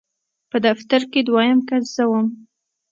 [0.49, 2.27] په دفتر کې دویم کس زه وم.